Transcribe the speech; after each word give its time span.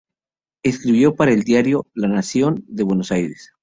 Escribió 0.63 1.13
para 1.15 1.31
el 1.31 1.43
diario 1.43 1.85
"La 1.93 2.07
Nación", 2.07 2.63
de 2.67 2.81
Buenos 2.81 3.11
Aires. 3.11 3.51